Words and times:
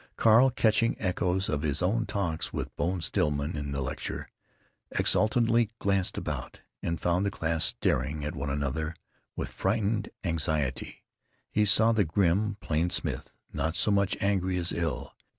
Carl, 0.15 0.49
catching 0.49 0.95
echoes 0.99 1.47
of 1.47 1.61
his 1.61 1.79
own 1.83 2.07
talks 2.07 2.51
with 2.51 2.75
Bone 2.75 3.01
Stillman 3.01 3.55
in 3.55 3.71
the 3.71 3.81
lecture, 3.83 4.31
exultantly 4.93 5.69
glanced 5.77 6.17
about, 6.17 6.61
and 6.81 6.99
found 6.99 7.23
the 7.23 7.29
class 7.29 7.65
staring 7.65 8.25
at 8.25 8.33
one 8.33 8.49
another 8.49 8.95
with 9.35 9.51
frightened 9.53 10.09
anxiety. 10.23 11.03
He 11.51 11.65
saw 11.65 11.91
the 11.91 12.03
grim 12.03 12.57
Plain 12.61 12.89
Smith, 12.89 13.31
not 13.53 13.75
so 13.75 13.91
much 13.91 14.17
angry 14.19 14.57
as 14.57 14.71
ill. 14.71 15.13